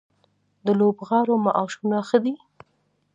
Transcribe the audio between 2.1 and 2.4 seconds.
دي؟